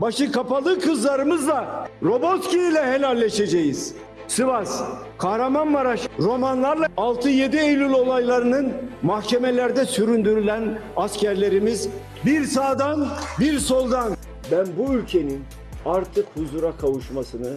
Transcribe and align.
başı 0.00 0.32
kapalı 0.32 0.80
kızlarımızla 0.80 1.88
Roboski 2.02 2.58
ile 2.58 2.86
helalleşeceğiz. 2.86 3.94
Sivas, 4.28 4.82
Kahramanmaraş 5.18 6.00
romanlarla 6.18 6.86
6-7 6.86 7.60
Eylül 7.60 7.92
olaylarının 7.92 8.72
mahkemelerde 9.02 9.84
süründürülen 9.84 10.78
askerlerimiz 10.96 11.88
bir 12.24 12.44
sağdan 12.44 13.08
bir 13.40 13.58
soldan 13.58 14.12
ben 14.52 14.66
bu 14.78 14.94
ülkenin 14.94 15.44
artık 15.84 16.26
huzura 16.36 16.72
kavuşmasını 16.76 17.52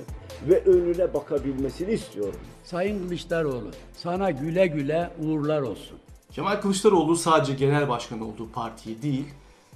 ve 0.50 0.64
önüne 0.66 1.14
bakabilmesini 1.14 1.92
istiyorum. 1.92 2.40
Sayın 2.64 3.08
Kılıçdaroğlu 3.08 3.72
sana 3.98 4.32
güle 4.32 4.68
güle 4.68 5.10
uğurlar 5.20 5.62
olsun. 5.62 5.98
Kemal 6.32 6.62
Kılıçdaroğlu 6.62 7.16
sadece 7.16 7.54
genel 7.54 7.90
başkan 7.90 8.22
olduğu 8.22 8.52
partiyi 8.52 9.02
değil, 9.02 9.26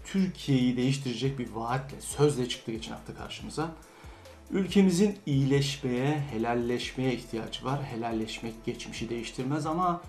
Türkiye'yi 0.04 0.78
değiştirecek 0.78 1.40
bir 1.40 1.52
vaatle, 1.52 2.02
sözle 2.02 2.50
çıktı 2.50 2.72
geçen 2.72 2.92
hafta 2.92 3.14
karşımıza. 3.16 3.72
Ülkemizin 4.52 5.18
iyileşmeye, 5.26 6.20
helalleşmeye 6.20 7.14
ihtiyacı 7.14 7.66
var. 7.66 7.84
Helalleşmek 7.84 8.66
geçmişi 8.66 9.10
değiştirmez 9.10 9.66
ama 9.66 10.02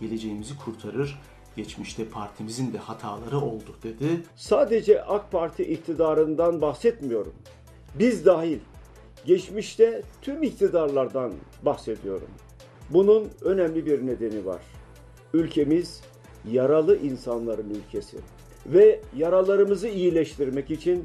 geleceğimizi 0.00 0.56
kurtarır. 0.56 1.20
Geçmişte 1.56 2.08
partimizin 2.08 2.72
de 2.72 2.78
hataları 2.78 3.38
oldu 3.38 3.76
dedi. 3.82 4.22
Sadece 4.36 5.04
AK 5.04 5.32
Parti 5.32 5.62
iktidarından 5.62 6.60
bahsetmiyorum. 6.60 7.34
Biz 7.98 8.26
dahil 8.26 8.58
geçmişte 9.26 10.02
tüm 10.22 10.42
iktidarlardan 10.42 11.32
bahsediyorum. 11.62 12.28
Bunun 12.90 13.30
önemli 13.40 13.86
bir 13.86 14.06
nedeni 14.06 14.46
var. 14.46 14.62
Ülkemiz 15.34 16.02
yaralı 16.50 16.98
insanların 16.98 17.70
ülkesi 17.70 18.16
ve 18.66 19.00
yaralarımızı 19.16 19.88
iyileştirmek 19.88 20.70
için 20.70 21.04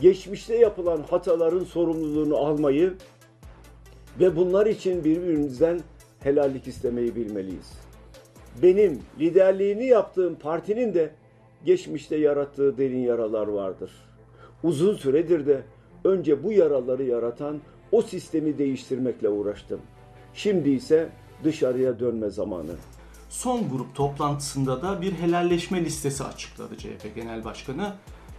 geçmişte 0.00 0.56
yapılan 0.56 1.02
hataların 1.10 1.64
sorumluluğunu 1.64 2.36
almayı 2.36 2.94
ve 4.20 4.36
bunlar 4.36 4.66
için 4.66 5.04
birbirimizden 5.04 5.80
helallik 6.20 6.68
istemeyi 6.68 7.16
bilmeliyiz. 7.16 7.72
Benim 8.62 9.00
liderliğini 9.20 9.86
yaptığım 9.86 10.34
partinin 10.34 10.94
de 10.94 11.10
geçmişte 11.64 12.16
yarattığı 12.16 12.78
derin 12.78 12.98
yaralar 12.98 13.46
vardır. 13.46 13.90
Uzun 14.62 14.94
süredir 14.94 15.46
de 15.46 15.62
önce 16.04 16.44
bu 16.44 16.52
yaraları 16.52 17.02
yaratan 17.02 17.60
o 17.92 18.02
sistemi 18.02 18.58
değiştirmekle 18.58 19.28
uğraştım. 19.28 19.80
Şimdi 20.34 20.70
ise 20.70 21.08
dışarıya 21.44 22.00
dönme 22.00 22.30
zamanı. 22.30 22.72
Son 23.32 23.68
grup 23.68 23.94
toplantısında 23.94 24.82
da 24.82 25.02
bir 25.02 25.12
helalleşme 25.12 25.84
listesi 25.84 26.24
açıkladı 26.24 26.78
CHP 26.78 27.14
Genel 27.14 27.44
Başkanı. 27.44 27.94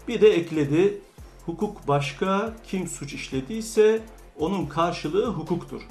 Bir 0.07 0.21
de 0.21 0.29
ekledi, 0.29 1.01
hukuk 1.45 1.87
başka, 1.87 2.53
kim 2.67 2.87
suç 2.87 3.13
işlediyse 3.13 4.01
onun 4.39 4.65
karşılığı 4.65 5.27
hukuktur. 5.27 5.81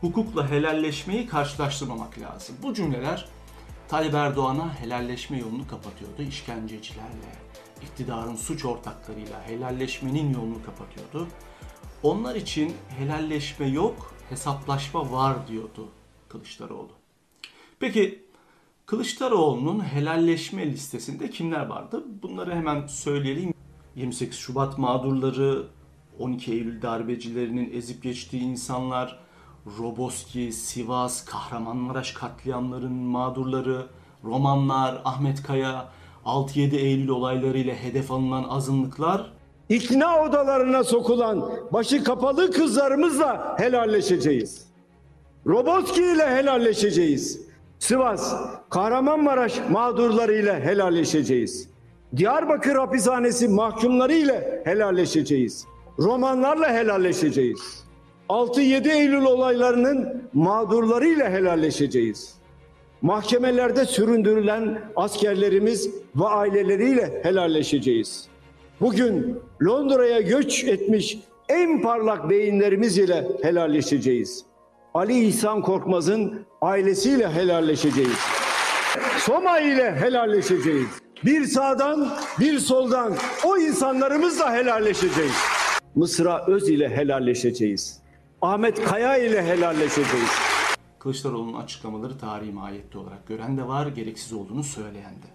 Hukukla 0.00 0.50
helalleşmeyi 0.50 1.26
karşılaştırmamak 1.26 2.18
lazım. 2.18 2.56
Bu 2.62 2.74
cümleler 2.74 3.28
Tayyip 3.88 4.14
Erdoğan'a 4.14 4.74
helalleşme 4.80 5.38
yolunu 5.38 5.68
kapatıyordu 5.68 6.22
işkencecilerle, 6.22 7.32
iktidarın 7.82 8.36
suç 8.36 8.64
ortaklarıyla 8.64 9.42
helalleşmenin 9.46 10.34
yolunu 10.34 10.62
kapatıyordu. 10.66 11.28
Onlar 12.02 12.34
için 12.34 12.74
helalleşme 12.98 13.68
yok, 13.68 14.14
hesaplaşma 14.28 15.12
var 15.12 15.48
diyordu 15.48 15.88
Kılıçdaroğlu. 16.28 16.92
Peki 17.80 18.24
Kılıçdaroğlu'nun 18.86 19.80
helalleşme 19.80 20.66
listesinde 20.66 21.30
kimler 21.30 21.66
vardı? 21.66 22.04
Bunları 22.22 22.54
hemen 22.54 22.86
söyleyelim. 22.86 23.54
28 23.96 24.38
Şubat 24.38 24.78
mağdurları, 24.78 25.66
12 26.18 26.52
Eylül 26.52 26.82
darbecilerinin 26.82 27.72
ezip 27.74 28.02
geçtiği 28.02 28.42
insanlar, 28.42 29.18
Roboski, 29.78 30.52
Sivas, 30.52 31.24
Kahramanmaraş 31.24 32.12
katliamlarının 32.12 32.92
mağdurları, 32.92 33.86
romanlar, 34.24 35.02
Ahmet 35.04 35.42
Kaya, 35.42 35.88
6-7 36.24 36.76
Eylül 36.76 37.08
olaylarıyla 37.08 37.74
hedef 37.74 38.10
alınan 38.10 38.44
azınlıklar 38.44 39.32
İkna 39.68 40.22
odalarına 40.22 40.84
sokulan 40.84 41.50
başı 41.72 42.04
kapalı 42.04 42.50
kızlarımızla 42.50 43.56
helalleşeceğiz. 43.58 44.66
Roboski 45.46 46.02
ile 46.02 46.26
helalleşeceğiz. 46.26 47.43
Sivas, 47.84 48.34
Kahramanmaraş 48.70 49.60
mağdurlarıyla 49.70 50.60
helalleşeceğiz. 50.60 51.68
Diyarbakır 52.16 52.74
hapishanesi 52.74 53.48
mahkumları 53.48 54.12
ile 54.12 54.62
helalleşeceğiz. 54.64 55.66
Romanlarla 55.98 56.72
helalleşeceğiz. 56.72 57.84
6-7 58.28 58.92
Eylül 58.92 59.24
olaylarının 59.24 60.22
mağdurlarıyla 60.32 61.30
helalleşeceğiz. 61.30 62.34
Mahkemelerde 63.02 63.84
süründürülen 63.84 64.80
askerlerimiz 64.96 65.90
ve 66.16 66.24
aileleriyle 66.24 67.20
helalleşeceğiz. 67.22 68.28
Bugün 68.80 69.38
Londra'ya 69.62 70.20
göç 70.20 70.64
etmiş 70.64 71.18
en 71.48 71.82
parlak 71.82 72.30
beyinlerimiz 72.30 72.98
ile 72.98 73.28
helalleşeceğiz. 73.42 74.53
Ali 74.94 75.26
İhsan 75.26 75.62
Korkmaz'ın 75.62 76.46
ailesiyle 76.62 77.28
helalleşeceğiz. 77.32 78.18
Soma 79.18 79.58
ile 79.58 79.96
helalleşeceğiz. 79.96 80.86
Bir 81.24 81.44
sağdan 81.44 82.08
bir 82.40 82.58
soldan 82.58 83.14
o 83.44 83.58
insanlarımızla 83.58 84.54
helalleşeceğiz. 84.54 85.36
Mısra 85.94 86.46
Öz 86.46 86.68
ile 86.68 86.88
helalleşeceğiz. 86.96 88.00
Ahmet 88.42 88.84
Kaya 88.84 89.16
ile 89.16 89.42
helalleşeceğiz. 89.42 90.30
Kılıçdaroğlu'nun 90.98 91.62
açıklamaları 91.62 92.18
tarihi 92.18 92.52
mahiyette 92.52 92.98
olarak 92.98 93.26
gören 93.26 93.56
de 93.56 93.68
var, 93.68 93.86
gereksiz 93.86 94.32
olduğunu 94.32 94.64
söyleyen 94.64 95.14
de. 95.14 95.26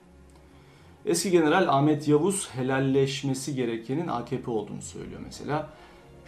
Eski 1.06 1.32
General 1.32 1.68
Ahmet 1.68 2.08
Yavuz 2.08 2.50
helalleşmesi 2.50 3.56
gerekenin 3.56 4.08
AKP 4.08 4.52
olduğunu 4.52 4.82
söylüyor 4.82 5.22
mesela. 5.26 5.70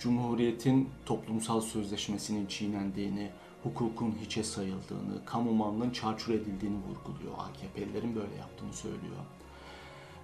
Cumhuriyetin 0.02 0.90
toplumsal 1.06 1.62
sözleşmesinin 1.62 2.46
çiğnendiğini, 2.46 3.30
hukukun 3.64 4.16
hiçe 4.22 4.44
sayıldığını, 4.44 5.26
kamu 5.26 5.52
malının 5.52 5.90
çarçur 5.90 6.34
edildiğini 6.34 6.78
vurguluyor. 6.78 7.34
AKP'lilerin 7.38 8.16
böyle 8.16 8.36
yaptığını 8.36 8.74
söylüyor. 8.74 9.18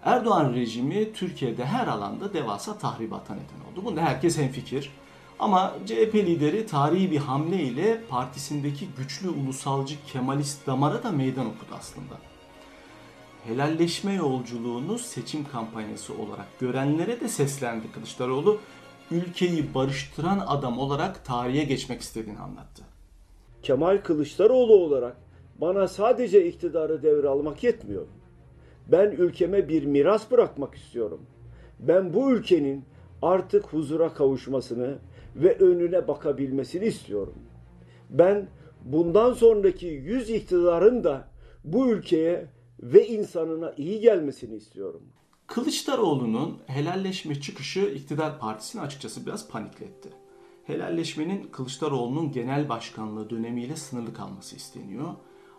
Erdoğan 0.03 0.53
rejimi 0.53 1.13
Türkiye'de 1.13 1.65
her 1.65 1.87
alanda 1.87 2.33
devasa 2.33 2.77
tahribata 2.77 3.33
neden 3.33 3.71
oldu. 3.71 3.85
Bunda 3.85 4.01
herkes 4.01 4.37
hemfikir. 4.37 4.91
Ama 5.39 5.73
CHP 5.85 6.15
lideri 6.15 6.65
tarihi 6.65 7.11
bir 7.11 7.17
hamle 7.17 7.63
ile 7.63 8.01
partisindeki 8.09 8.87
güçlü 8.97 9.29
ulusalcı 9.29 9.95
Kemalist 10.07 10.67
damara 10.67 11.03
da 11.03 11.11
meydan 11.11 11.45
okudu 11.45 11.75
aslında. 11.79 12.17
Helalleşme 13.45 14.13
yolculuğunu 14.13 14.99
seçim 14.99 15.45
kampanyası 15.51 16.13
olarak 16.13 16.59
görenlere 16.59 17.21
de 17.21 17.27
seslendi 17.27 17.91
Kılıçdaroğlu. 17.91 18.59
Ülkeyi 19.11 19.73
barıştıran 19.75 20.43
adam 20.47 20.79
olarak 20.79 21.25
tarihe 21.25 21.63
geçmek 21.63 22.01
istediğini 22.01 22.39
anlattı. 22.39 22.83
Kemal 23.61 23.97
Kılıçdaroğlu 23.97 24.75
olarak 24.75 25.17
bana 25.61 25.87
sadece 25.87 26.47
iktidarı 26.47 27.03
devralmak 27.03 27.63
yetmiyor. 27.63 28.05
Ben 28.91 29.11
ülkeme 29.11 29.69
bir 29.69 29.85
miras 29.85 30.31
bırakmak 30.31 30.75
istiyorum. 30.75 31.21
Ben 31.79 32.13
bu 32.13 32.31
ülkenin 32.31 32.85
artık 33.21 33.65
huzura 33.65 34.13
kavuşmasını 34.13 34.97
ve 35.35 35.57
önüne 35.57 36.07
bakabilmesini 36.07 36.85
istiyorum. 36.85 37.35
Ben 38.09 38.47
bundan 38.85 39.33
sonraki 39.33 39.87
yüz 39.87 40.29
iktidarın 40.29 41.03
da 41.03 41.27
bu 41.63 41.89
ülkeye 41.89 42.47
ve 42.79 43.07
insanına 43.07 43.73
iyi 43.77 43.99
gelmesini 43.99 44.55
istiyorum. 44.55 45.03
Kılıçdaroğlu'nun 45.47 46.57
helalleşme 46.67 47.41
çıkışı 47.41 47.79
iktidar 47.79 48.39
partisini 48.39 48.81
açıkçası 48.81 49.25
biraz 49.25 49.47
panikletti. 49.47 50.09
Helalleşmenin 50.63 51.43
Kılıçdaroğlu'nun 51.43 52.31
genel 52.31 52.69
başkanlığı 52.69 53.29
dönemiyle 53.29 53.75
sınırlı 53.75 54.13
kalması 54.13 54.55
isteniyor. 54.55 55.13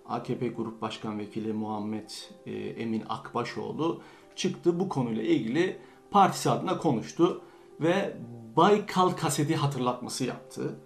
AKP 0.07 0.49
Grup 0.49 0.83
Başkan 0.83 1.19
Vekili 1.19 1.53
Muhammed 1.53 2.11
e, 2.47 2.53
Emin 2.53 3.03
Akbaşoğlu 3.09 4.03
çıktı 4.37 4.81
bu 4.81 4.89
konuyla 4.89 5.23
ilgili 5.23 5.79
partisi 6.11 6.51
adına 6.51 6.79
konuştu 6.79 7.43
ve 7.81 8.17
Baykal 8.57 9.11
kaseti 9.11 9.57
hatırlatması 9.57 10.25
yaptı. 10.25 10.81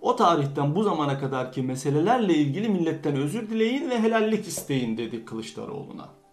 O 0.00 0.16
tarihten 0.16 0.74
bu 0.74 0.82
zamana 0.82 1.18
kadarki 1.18 1.62
meselelerle 1.62 2.34
ilgili 2.34 2.68
milletten 2.68 3.16
özür 3.16 3.50
dileyin 3.50 3.90
ve 3.90 4.00
helallik 4.02 4.46
isteyin 4.46 4.96
dedi 4.96 5.24
Kılıçdaroğlu'na. 5.24 6.25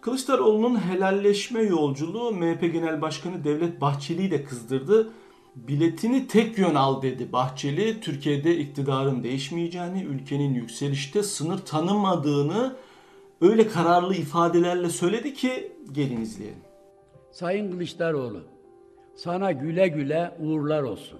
Kılıçdaroğlu'nun 0.00 0.76
helalleşme 0.76 1.62
yolculuğu 1.62 2.32
MHP 2.32 2.60
Genel 2.60 3.02
Başkanı 3.02 3.44
Devlet 3.44 3.80
Bahçeli'yi 3.80 4.30
de 4.30 4.44
kızdırdı. 4.44 5.10
Biletini 5.56 6.26
tek 6.26 6.58
yön 6.58 6.74
al 6.74 7.02
dedi 7.02 7.32
Bahçeli. 7.32 8.00
Türkiye'de 8.00 8.56
iktidarın 8.56 9.22
değişmeyeceğini, 9.22 10.02
ülkenin 10.02 10.54
yükselişte 10.54 11.22
sınır 11.22 11.58
tanımadığını 11.58 12.76
öyle 13.40 13.68
kararlı 13.68 14.14
ifadelerle 14.14 14.90
söyledi 14.90 15.34
ki 15.34 15.72
gelin 15.92 16.20
izleyelim. 16.20 16.62
Sayın 17.32 17.70
Kılıçdaroğlu 17.70 18.42
Sana 19.16 19.52
güle 19.52 19.88
güle 19.88 20.36
uğurlar 20.38 20.82
olsun. 20.82 21.18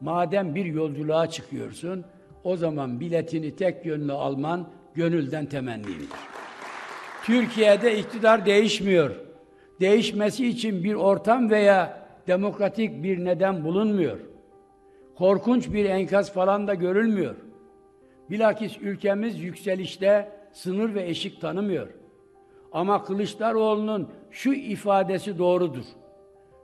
Madem 0.00 0.54
bir 0.54 0.64
yolculuğa 0.64 1.30
çıkıyorsun, 1.30 2.04
o 2.44 2.56
zaman 2.56 3.00
biletini 3.00 3.56
tek 3.56 3.86
yönlü 3.86 4.12
alman 4.12 4.68
gönülden 4.94 5.46
temennimdir. 5.46 6.37
Türkiye'de 7.28 7.98
iktidar 7.98 8.46
değişmiyor. 8.46 9.10
Değişmesi 9.80 10.46
için 10.46 10.84
bir 10.84 10.94
ortam 10.94 11.50
veya 11.50 12.08
demokratik 12.26 13.02
bir 13.02 13.24
neden 13.24 13.64
bulunmuyor. 13.64 14.18
Korkunç 15.18 15.72
bir 15.72 15.84
enkaz 15.84 16.32
falan 16.32 16.68
da 16.68 16.74
görülmüyor. 16.74 17.34
Bilakis 18.30 18.78
ülkemiz 18.80 19.40
yükselişte 19.40 20.28
sınır 20.52 20.94
ve 20.94 21.08
eşik 21.08 21.40
tanımıyor. 21.40 21.88
Ama 22.72 23.04
Kılıçdaroğlu'nun 23.04 24.08
şu 24.30 24.52
ifadesi 24.52 25.38
doğrudur. 25.38 25.84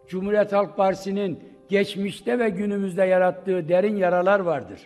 Cumhuriyet 0.08 0.52
Halk 0.52 0.76
Partisi'nin 0.76 1.38
geçmişte 1.68 2.38
ve 2.38 2.48
günümüzde 2.48 3.04
yarattığı 3.04 3.68
derin 3.68 3.96
yaralar 3.96 4.40
vardır. 4.40 4.80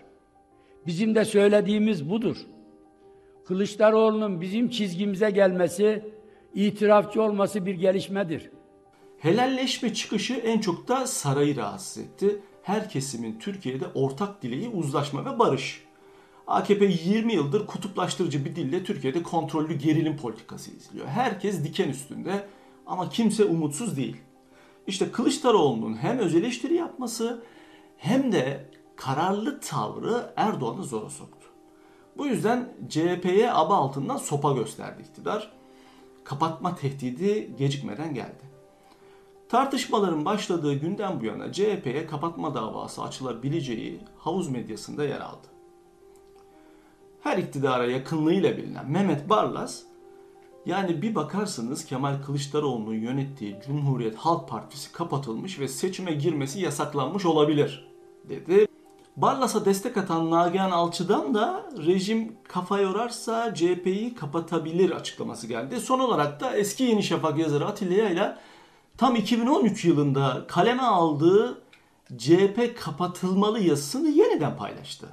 Bizim 0.86 1.14
de 1.14 1.24
söylediğimiz 1.24 2.10
budur. 2.10 2.36
Kılıçdaroğlu'nun 3.48 4.40
bizim 4.40 4.68
çizgimize 4.68 5.30
gelmesi, 5.30 6.04
itirafçı 6.54 7.22
olması 7.22 7.66
bir 7.66 7.74
gelişmedir. 7.74 8.50
Helalleşme 9.18 9.94
çıkışı 9.94 10.34
en 10.34 10.60
çok 10.60 10.88
da 10.88 11.06
sarayı 11.06 11.56
rahatsız 11.56 12.02
etti. 12.02 12.42
Her 12.62 12.88
kesimin 12.88 13.38
Türkiye'de 13.38 13.86
ortak 13.94 14.42
dileği 14.42 14.68
uzlaşma 14.68 15.24
ve 15.24 15.38
barış. 15.38 15.84
AKP 16.46 16.84
20 16.84 17.32
yıldır 17.34 17.66
kutuplaştırıcı 17.66 18.44
bir 18.44 18.56
dille 18.56 18.84
Türkiye'de 18.84 19.22
kontrollü 19.22 19.74
gerilim 19.74 20.16
politikası 20.16 20.70
izliyor. 20.70 21.06
Herkes 21.06 21.64
diken 21.64 21.88
üstünde 21.88 22.46
ama 22.86 23.08
kimse 23.08 23.44
umutsuz 23.44 23.96
değil. 23.96 24.16
İşte 24.86 25.10
Kılıçdaroğlu'nun 25.12 25.96
hem 25.96 26.18
öz 26.18 26.34
eleştiri 26.34 26.74
yapması 26.74 27.44
hem 27.96 28.32
de 28.32 28.70
kararlı 28.96 29.60
tavrı 29.60 30.32
Erdoğan'ı 30.36 30.84
zora 30.84 31.10
soktu. 31.10 31.37
Bu 32.18 32.26
yüzden 32.26 32.68
CHP'ye 32.88 33.52
aba 33.52 33.76
altından 33.76 34.16
sopa 34.16 34.52
gösterdi 34.52 35.02
iktidar. 35.02 35.52
Kapatma 36.24 36.74
tehdidi 36.74 37.56
gecikmeden 37.58 38.14
geldi. 38.14 38.48
Tartışmaların 39.48 40.24
başladığı 40.24 40.74
günden 40.74 41.20
bu 41.20 41.24
yana 41.24 41.52
CHP'ye 41.52 42.06
kapatma 42.06 42.54
davası 42.54 43.02
açılabileceği 43.02 44.00
havuz 44.18 44.48
medyasında 44.48 45.04
yer 45.04 45.20
aldı. 45.20 45.46
Her 47.20 47.38
iktidara 47.38 47.86
yakınlığıyla 47.86 48.56
bilinen 48.56 48.90
Mehmet 48.90 49.28
Barlas, 49.28 49.82
yani 50.66 51.02
bir 51.02 51.14
bakarsınız 51.14 51.84
Kemal 51.84 52.22
Kılıçdaroğlu'nun 52.22 52.94
yönettiği 52.94 53.56
Cumhuriyet 53.66 54.16
Halk 54.16 54.48
Partisi 54.48 54.92
kapatılmış 54.92 55.60
ve 55.60 55.68
seçime 55.68 56.12
girmesi 56.12 56.60
yasaklanmış 56.60 57.26
olabilir 57.26 57.88
dedi. 58.28 58.67
Barlas'a 59.22 59.64
destek 59.64 59.96
atan 59.96 60.30
Nagihan 60.30 60.70
Alçı'dan 60.70 61.34
da 61.34 61.70
rejim 61.86 62.36
kafa 62.48 62.80
yorarsa 62.80 63.54
CHP'yi 63.54 64.14
kapatabilir 64.14 64.90
açıklaması 64.90 65.46
geldi. 65.46 65.80
Son 65.80 65.98
olarak 65.98 66.40
da 66.40 66.56
eski 66.56 66.84
Yeni 66.84 67.02
Şafak 67.02 67.38
yazarı 67.38 67.66
Atilla 67.66 68.08
ile 68.08 68.36
tam 68.96 69.16
2013 69.16 69.84
yılında 69.84 70.44
kaleme 70.48 70.82
aldığı 70.82 71.62
CHP 72.18 72.76
kapatılmalı 72.80 73.60
yazısını 73.60 74.08
yeniden 74.08 74.56
paylaştı. 74.56 75.06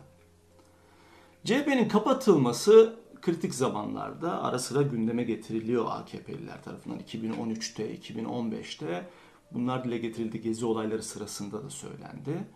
CHP'nin 1.46 1.88
kapatılması 1.88 2.96
kritik 3.22 3.56
zamanlarda 3.56 4.44
ara 4.44 4.60
sıra 4.60 4.82
gündeme 4.82 5.24
getiriliyor 5.24 5.86
AKP'liler 5.90 6.64
tarafından. 6.64 7.00
2013'te, 7.00 7.96
2015'te 7.96 9.06
bunlar 9.52 9.84
dile 9.84 9.98
getirildi. 9.98 10.42
Gezi 10.42 10.66
olayları 10.66 11.04
sırasında 11.04 11.64
da 11.64 11.70
söylendi. 11.70 12.48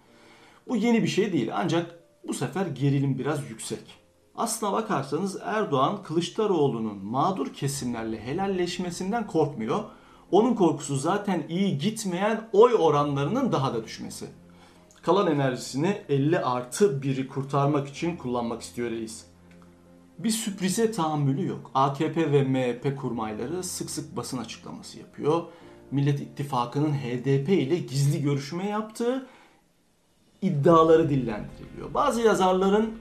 Bu 0.69 0.75
yeni 0.75 1.03
bir 1.03 1.07
şey 1.07 1.33
değil 1.33 1.51
ancak 1.53 1.99
bu 2.27 2.33
sefer 2.33 2.65
gerilim 2.65 3.19
biraz 3.19 3.49
yüksek. 3.49 3.99
Aslına 4.35 4.73
bakarsanız 4.73 5.37
Erdoğan 5.43 6.03
Kılıçdaroğlu'nun 6.03 7.05
mağdur 7.05 7.53
kesimlerle 7.53 8.19
helalleşmesinden 8.21 9.27
korkmuyor. 9.27 9.83
Onun 10.31 10.53
korkusu 10.53 10.95
zaten 10.95 11.43
iyi 11.49 11.77
gitmeyen 11.77 12.49
oy 12.53 12.73
oranlarının 12.79 13.51
daha 13.51 13.73
da 13.73 13.83
düşmesi. 13.83 14.25
Kalan 15.01 15.31
enerjisini 15.31 16.01
50 16.09 16.39
artı 16.39 16.85
1'i 16.85 17.27
kurtarmak 17.27 17.87
için 17.87 18.17
kullanmak 18.17 18.61
istiyor 18.61 18.91
reis. 18.91 19.25
Bir 20.17 20.29
sürprize 20.29 20.91
tahammülü 20.91 21.47
yok. 21.47 21.71
AKP 21.73 22.31
ve 22.31 22.43
MHP 22.43 22.97
kurmayları 23.01 23.63
sık 23.63 23.89
sık 23.89 24.17
basın 24.17 24.37
açıklaması 24.37 24.99
yapıyor. 24.99 25.43
Millet 25.91 26.19
İttifakı'nın 26.19 26.93
HDP 26.93 27.49
ile 27.49 27.77
gizli 27.77 28.21
görüşme 28.21 28.69
yaptığı 28.69 29.27
iddiaları 30.41 31.09
dillendiriliyor. 31.09 31.93
Bazı 31.93 32.21
yazarların 32.21 32.99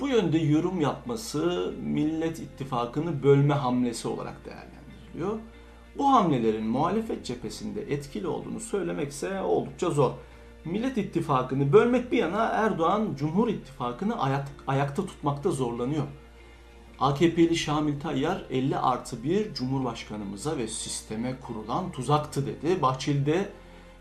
bu 0.00 0.08
yönde 0.08 0.38
yorum 0.38 0.80
yapması 0.80 1.72
Millet 1.82 2.38
İttifakı'nı 2.38 3.22
bölme 3.22 3.54
hamlesi 3.54 4.08
olarak 4.08 4.44
değerlendiriliyor. 4.44 5.38
Bu 5.98 6.12
hamlelerin 6.12 6.66
muhalefet 6.66 7.24
cephesinde 7.24 7.82
etkili 7.82 8.26
olduğunu 8.26 8.60
söylemekse 8.60 9.40
oldukça 9.40 9.90
zor. 9.90 10.10
Millet 10.64 10.98
İttifakı'nı 10.98 11.72
bölmek 11.72 12.12
bir 12.12 12.18
yana 12.18 12.44
Erdoğan 12.44 13.08
Cumhur 13.16 13.48
İttifakı'nı 13.48 14.20
ayak, 14.20 14.48
ayakta 14.66 15.06
tutmakta 15.06 15.50
zorlanıyor. 15.50 16.04
AKP'li 17.00 17.56
Şamil 17.56 18.00
Tayyar 18.00 18.44
50 18.50 18.78
artı 18.78 19.22
1 19.22 19.54
Cumhurbaşkanımıza 19.54 20.56
ve 20.56 20.68
sisteme 20.68 21.36
kurulan 21.40 21.92
tuzaktı 21.92 22.46
dedi. 22.46 22.82
Bahçeli 22.82 23.26
de 23.26 23.48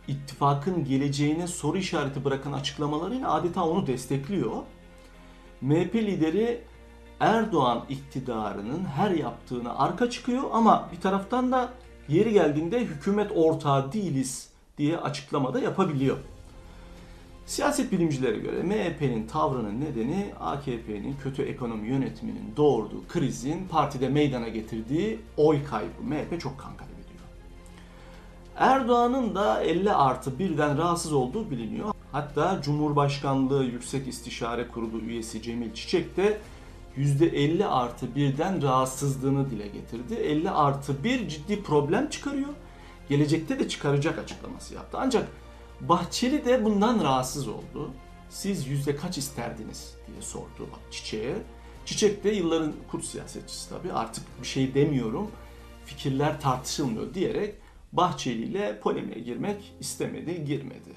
ittifakın 0.07 0.85
geleceğine 0.85 1.47
soru 1.47 1.77
işareti 1.77 2.25
bırakan 2.25 2.53
açıklamalarıyla 2.53 3.33
adeta 3.33 3.63
onu 3.63 3.87
destekliyor. 3.87 4.51
MHP 5.61 5.95
lideri 5.95 6.61
Erdoğan 7.19 7.85
iktidarının 7.89 8.85
her 8.85 9.11
yaptığını 9.11 9.79
arka 9.79 10.09
çıkıyor 10.09 10.43
ama 10.51 10.89
bir 10.91 11.01
taraftan 11.01 11.51
da 11.51 11.69
yeri 12.09 12.33
geldiğinde 12.33 12.79
hükümet 12.79 13.31
ortağı 13.35 13.93
değiliz 13.93 14.49
diye 14.77 14.97
açıklamada 14.97 15.59
yapabiliyor. 15.59 16.17
Siyaset 17.45 17.91
bilimcilere 17.91 18.37
göre 18.37 18.63
MHP'nin 18.63 19.27
tavrının 19.27 19.81
nedeni 19.81 20.33
AKP'nin 20.39 21.15
kötü 21.23 21.43
ekonomi 21.43 21.87
yönetiminin 21.87 22.53
doğurduğu 22.57 23.07
krizin 23.07 23.67
partide 23.67 24.09
meydana 24.09 24.47
getirdiği 24.47 25.19
oy 25.37 25.63
kaybı. 25.63 26.01
MHP 26.03 26.41
çok 26.41 26.59
kan 26.59 26.77
kaybediyor. 26.77 26.96
Erdoğan'ın 28.57 29.35
da 29.35 29.63
50 29.63 29.93
artı 29.93 30.39
birden 30.39 30.77
rahatsız 30.77 31.13
olduğu 31.13 31.51
biliniyor. 31.51 31.93
Hatta 32.11 32.61
Cumhurbaşkanlığı 32.61 33.63
Yüksek 33.63 34.07
İstişare 34.07 34.67
Kurulu 34.67 34.99
üyesi 34.99 35.41
Cemil 35.41 35.73
Çiçek 35.73 36.17
de 36.17 36.41
%50 36.97 37.65
artı 37.65 38.15
birden 38.15 38.61
rahatsızlığını 38.61 39.49
dile 39.49 39.67
getirdi. 39.67 40.13
50 40.15 40.49
artı 40.49 41.03
bir 41.03 41.27
ciddi 41.27 41.63
problem 41.63 42.09
çıkarıyor. 42.09 42.49
Gelecekte 43.09 43.59
de 43.59 43.69
çıkaracak 43.69 44.19
açıklaması 44.19 44.73
yaptı. 44.73 44.97
Ancak 45.01 45.27
Bahçeli 45.81 46.45
de 46.45 46.65
bundan 46.65 47.03
rahatsız 47.03 47.47
oldu. 47.47 47.89
Siz 48.29 48.67
yüzde 48.67 48.95
kaç 48.95 49.17
isterdiniz 49.17 49.95
diye 50.07 50.21
sordu 50.21 50.69
Çiçek'e. 50.91 51.35
Çiçek 51.85 52.23
de 52.23 52.29
yılların 52.29 52.73
kurt 52.91 53.05
siyasetçisi 53.05 53.69
tabii 53.69 53.93
artık 53.93 54.23
bir 54.41 54.47
şey 54.47 54.73
demiyorum, 54.73 55.31
fikirler 55.85 56.41
tartışılmıyor 56.41 57.13
diyerek 57.13 57.55
Bahçeli 57.97 58.43
ile 58.43 58.79
polemiğe 58.79 59.19
girmek 59.19 59.75
istemedi, 59.79 60.45
girmedi. 60.45 60.89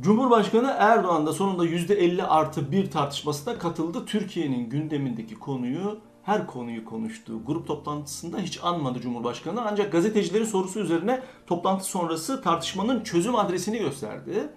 Cumhurbaşkanı 0.00 0.74
Erdoğan 0.78 1.26
da 1.26 1.32
sonunda 1.32 1.66
%50 1.66 2.22
artı 2.22 2.72
bir 2.72 2.90
tartışmasına 2.90 3.58
katıldı. 3.58 4.06
Türkiye'nin 4.06 4.70
gündemindeki 4.70 5.34
konuyu 5.34 5.98
her 6.22 6.46
konuyu 6.46 6.84
konuştuğu 6.84 7.44
grup 7.44 7.66
toplantısında 7.66 8.38
hiç 8.38 8.60
anmadı 8.62 9.00
Cumhurbaşkanı. 9.00 9.62
Ancak 9.70 9.92
gazetecilerin 9.92 10.44
sorusu 10.44 10.80
üzerine 10.80 11.22
toplantı 11.46 11.84
sonrası 11.84 12.42
tartışmanın 12.42 13.04
çözüm 13.04 13.34
adresini 13.34 13.78
gösterdi. 13.78 14.48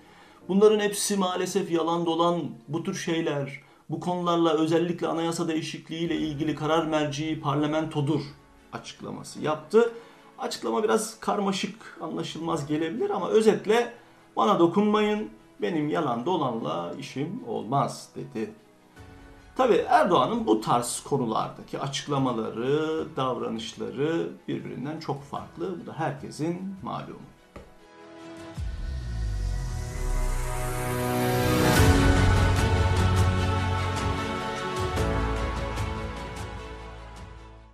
Bunların 0.47 0.79
hepsi 0.79 1.17
maalesef 1.17 1.71
yalan 1.71 2.05
dolan 2.05 2.41
bu 2.67 2.83
tür 2.83 2.95
şeyler. 2.95 3.59
Bu 3.89 3.99
konularla 3.99 4.53
özellikle 4.53 5.07
anayasa 5.07 5.47
değişikliği 5.47 5.99
ile 5.99 6.15
ilgili 6.15 6.55
karar 6.55 6.85
merciği 6.85 7.41
parlamentodur 7.41 8.21
açıklaması 8.73 9.41
yaptı. 9.41 9.93
Açıklama 10.41 10.83
biraz 10.83 11.19
karmaşık, 11.19 11.97
anlaşılmaz 12.01 12.67
gelebilir 12.67 13.09
ama 13.09 13.29
özetle 13.29 13.93
bana 14.35 14.59
dokunmayın, 14.59 15.29
benim 15.61 15.89
yalan 15.89 16.25
dolanla 16.25 16.93
işim 16.99 17.43
olmaz 17.47 18.09
dedi. 18.15 18.51
Tabi 19.55 19.75
Erdoğan'ın 19.75 20.47
bu 20.47 20.61
tarz 20.61 20.99
konulardaki 20.99 21.79
açıklamaları, 21.79 23.05
davranışları 23.15 24.29
birbirinden 24.47 24.99
çok 24.99 25.23
farklı. 25.23 25.81
Bu 25.81 25.85
da 25.85 25.93
herkesin 25.93 26.75
malumu. 26.83 27.19